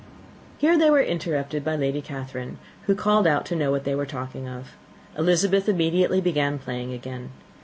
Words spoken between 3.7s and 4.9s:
they were talking of.